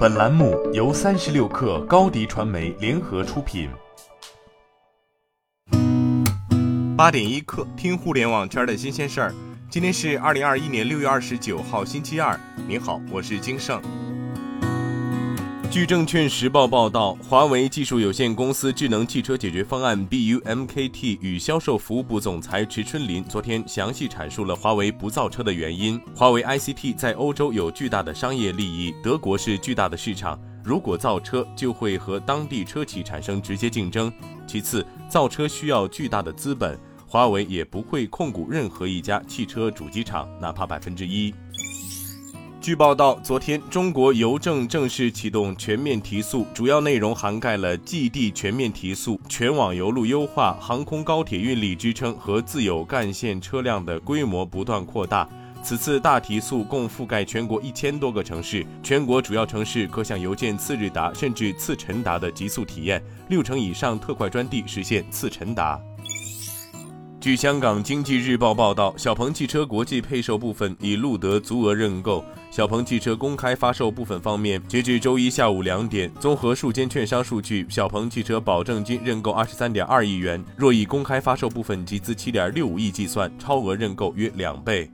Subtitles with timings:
[0.00, 3.68] 本栏目由三十六克高低传媒联合出品。
[6.96, 9.34] 八点一刻，听互联网圈的新鲜事儿。
[9.68, 12.34] 今天是二零二一年六月二十九号，星期二。
[12.66, 13.78] 您好，我是金盛。
[15.70, 26.00] 据证券时报报道，华为技术有限公司智能汽车解决方案 BUMKT 与销售服务部总裁池春林昨天详细阐述了华为不造车的原因。
[26.12, 34.12] 华为 ICT 在欧洲有巨大的商业利益，德国是巨大的市场，如果造车就会和当地车企产生直接竞争。
[34.48, 36.76] 其次，造车需要巨大的资本，
[37.06, 41.32] 华为也不会控股任何一家汽车主机厂，哪怕百分之一。
[42.60, 55.26] 据报道，昨天中国邮政正式启动全面提速，主要内容涵盖了寄递全面提速、全网邮路优化、航空高铁运力支撑和自有干线车辆的规模不断扩大。
[55.62, 65.80] 此次大提速共覆盖全国一千多个城市，全国主要城市可享邮件次日达甚至次晨达的极速体验，六成以上特快专递实现次晨达。
[67.20, 72.24] 据香港经济日报报道，小鹏汽车国际配售部分已录得足额认购。
[72.50, 84.90] 小鹏汽车公开发售部分方面，截至周一下午两点，综合数间券商数据，小鹏汽车保证金认购二十三点二亿元，若以公开发售部分集资七点六五亿计算，超额认购约两倍。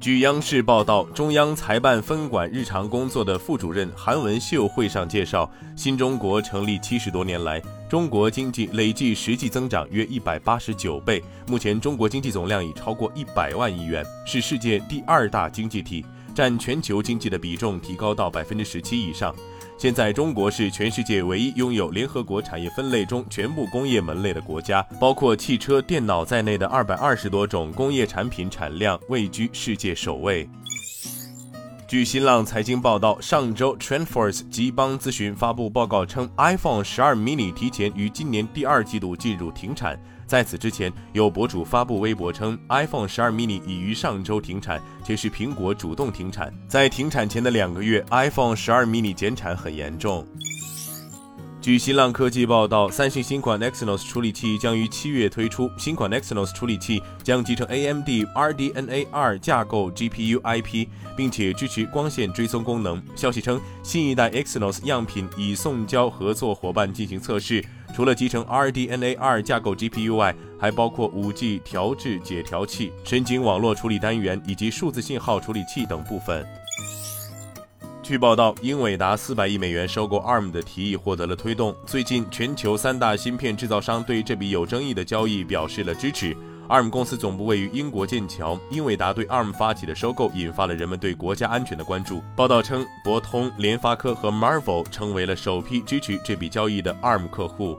[0.00, 16.06] 据央视报道，中央财办分管日常工作的副主任韩文秀会上介绍，新中国成立七十多年来，中国经济累计实际增长约一百八十九倍，目前中国经济总量已超过一百万亿元，是世界第二大经济体。
[16.32, 19.34] 占全球经济的比重提高到百分之十七以上。
[19.76, 30.48] 现在，中国是全世界唯一拥有联合国产业分类中全部工业门类的国家，包括汽车、电脑在内的二百二十多种工业产品产量位居世界首位。
[31.90, 40.00] 据新浪财经报道，上周 TrendForce 吉邦咨询发布报告称，iPhone 十二 mini 提前于今年第二季度进入停产。
[40.24, 46.54] 在此之前，有博主发布微博称，iPhone 十二 mini 已于上周停产，且是苹果主动停产。
[46.68, 50.24] 在停产前的两个月，iPhone 十二 mini 减产很严重。
[51.60, 55.70] 据新浪科技报道，三星新款 Exynos 处理器将于七月推出。
[55.76, 63.02] 新款 Exynos 处理器将集成 AMD RDNA 2架构 GPU IP，并且支持光线追踪功能。
[63.14, 67.62] 消息称，新一代 Exynos 样品已送交合作伙伴进行测试。
[67.94, 76.42] 除了集成 RDNA 2架构 GPU 外，还包括 5G 调制解调器、神经网络处理单元以及数字信号处理器等部分。
[78.10, 81.72] 据报道，英伟达四百亿美元收购 ARM 的提议获得了推动。
[81.86, 86.36] 最近，全球三大芯片制造商对这笔有争议的交易表示了支持。
[86.68, 92.20] ARM 公司总部位于英国剑桥，英伟达对 ARM 发起的收购引发了人们对国家安全的关注。
[92.36, 97.78] 报道称，博通、联发科和 Marvel 成为了首批支持这笔交易的 ARM 客户。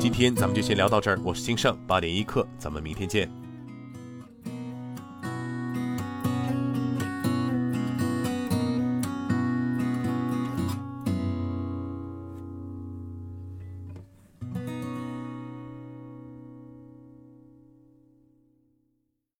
[0.00, 3.41] 今天咱们就先聊到这儿，我是金盛，八点一刻，咱们明天见。